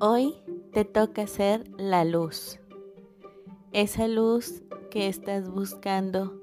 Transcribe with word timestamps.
Hoy 0.00 0.34
te 0.72 0.84
toca 0.84 1.28
ser 1.28 1.70
la 1.78 2.04
luz, 2.04 2.58
esa 3.70 4.08
luz 4.08 4.64
que 4.90 5.06
estás 5.06 5.48
buscando 5.48 6.40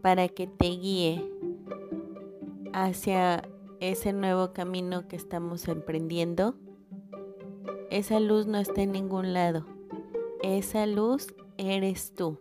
para 0.00 0.26
que 0.28 0.46
te 0.46 0.68
guíe 0.68 1.30
hacia 2.72 3.46
ese 3.80 4.14
nuevo 4.14 4.54
camino 4.54 5.06
que 5.06 5.16
estamos 5.16 5.68
emprendiendo. 5.68 6.54
Esa 7.90 8.20
luz 8.20 8.46
no 8.46 8.56
está 8.56 8.80
en 8.80 8.92
ningún 8.92 9.34
lado, 9.34 9.66
esa 10.42 10.86
luz 10.86 11.26
eres 11.58 12.14
tú. 12.14 12.38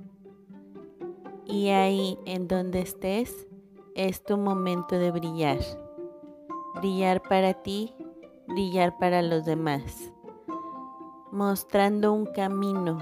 Y 1.45 1.69
ahí 1.69 2.17
en 2.25 2.47
donde 2.47 2.79
estés 2.79 3.47
es 3.95 4.23
tu 4.23 4.37
momento 4.37 4.97
de 4.97 5.11
brillar. 5.11 5.59
Brillar 6.75 7.21
para 7.21 7.53
ti, 7.53 7.93
brillar 8.47 8.97
para 8.97 9.21
los 9.21 9.43
demás 9.43 10.13
mostrando 11.31 12.13
un 12.13 12.25
camino, 12.25 12.99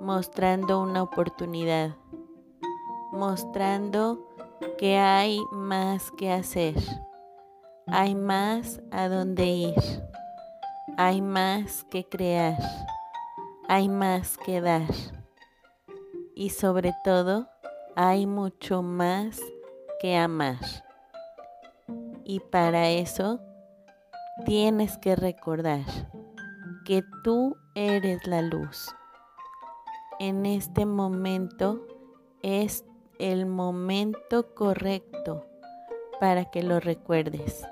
mostrando 0.00 0.80
una 0.80 1.02
oportunidad, 1.02 1.96
mostrando 3.12 4.28
que 4.78 4.98
hay 4.98 5.40
más 5.50 6.10
que 6.12 6.30
hacer, 6.30 6.74
hay 7.86 8.14
más 8.14 8.80
a 8.90 9.08
dónde 9.08 9.46
ir, 9.46 10.02
hay 10.96 11.22
más 11.22 11.84
que 11.84 12.04
crear, 12.04 12.58
hay 13.68 13.88
más 13.88 14.36
que 14.36 14.60
dar 14.60 14.88
y 16.34 16.50
sobre 16.50 16.94
todo 17.04 17.48
hay 17.96 18.26
mucho 18.26 18.82
más 18.82 19.40
que 20.00 20.16
amar. 20.16 20.58
Y 22.24 22.40
para 22.40 22.88
eso 22.90 23.40
tienes 24.44 24.96
que 24.98 25.16
recordar 25.16 25.84
que 26.84 27.04
tú 27.22 27.56
eres 27.74 28.26
la 28.26 28.42
luz. 28.42 28.94
En 30.18 30.46
este 30.46 30.86
momento 30.86 31.86
es 32.42 32.84
el 33.18 33.46
momento 33.46 34.54
correcto 34.54 35.46
para 36.20 36.46
que 36.46 36.62
lo 36.62 36.80
recuerdes. 36.80 37.66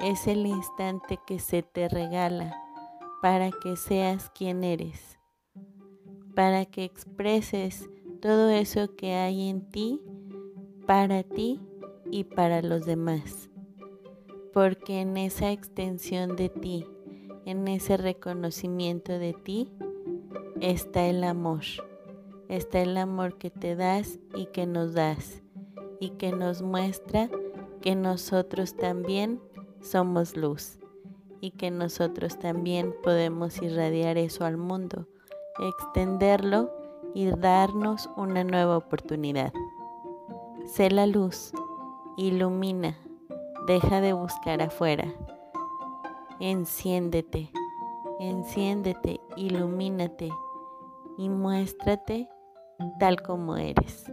Es 0.00 0.26
el 0.26 0.46
instante 0.46 1.18
que 1.26 1.38
se 1.38 1.62
te 1.62 1.88
regala 1.88 2.56
para 3.20 3.50
que 3.50 3.76
seas 3.76 4.30
quien 4.30 4.62
eres, 4.62 5.18
para 6.34 6.64
que 6.66 6.84
expreses 6.84 7.88
todo 8.20 8.50
eso 8.50 8.94
que 8.96 9.14
hay 9.14 9.48
en 9.48 9.68
ti, 9.68 10.00
para 10.86 11.22
ti 11.24 11.60
y 12.10 12.24
para 12.24 12.62
los 12.62 12.86
demás. 12.86 13.50
Porque 14.52 15.00
en 15.00 15.16
esa 15.16 15.50
extensión 15.50 16.36
de 16.36 16.48
ti, 16.48 16.86
en 17.48 17.66
ese 17.66 17.96
reconocimiento 17.96 19.18
de 19.18 19.32
ti 19.32 19.72
está 20.60 21.06
el 21.06 21.24
amor. 21.24 21.62
Está 22.50 22.80
el 22.80 22.94
amor 22.98 23.38
que 23.38 23.48
te 23.48 23.74
das 23.74 24.18
y 24.34 24.46
que 24.46 24.66
nos 24.66 24.92
das 24.92 25.40
y 25.98 26.10
que 26.10 26.30
nos 26.30 26.60
muestra 26.60 27.30
que 27.80 27.94
nosotros 27.94 28.76
también 28.76 29.40
somos 29.80 30.36
luz 30.36 30.78
y 31.40 31.52
que 31.52 31.70
nosotros 31.70 32.38
también 32.38 32.94
podemos 33.02 33.62
irradiar 33.62 34.18
eso 34.18 34.44
al 34.44 34.58
mundo, 34.58 35.08
extenderlo 35.58 36.70
y 37.14 37.30
darnos 37.30 38.10
una 38.18 38.44
nueva 38.44 38.76
oportunidad. 38.76 39.54
Sé 40.66 40.90
la 40.90 41.06
luz, 41.06 41.52
ilumina, 42.18 42.98
deja 43.66 44.02
de 44.02 44.12
buscar 44.12 44.60
afuera 44.60 45.14
Enciéndete, 46.40 47.50
enciéndete, 48.20 49.20
ilumínate 49.36 50.30
y 51.16 51.28
muéstrate 51.28 52.28
tal 53.00 53.20
como 53.22 53.56
eres. 53.56 54.04